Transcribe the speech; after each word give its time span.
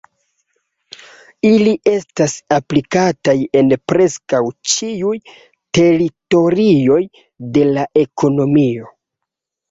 Ili 1.47 1.73
estas 1.89 2.33
aplikataj 2.55 3.35
en 3.59 3.69
preskaŭ 3.91 4.39
ĉiuj 4.71 5.13
teritorioj 5.79 6.97
de 7.59 7.67
la 7.75 7.85
ekonomio. 8.05 8.89